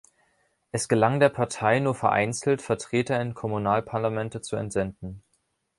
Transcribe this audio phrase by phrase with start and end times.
[0.71, 5.21] Es gelang der Partei nur vereinzelt, Vertreter in Kommunalparlamente zu entsenden.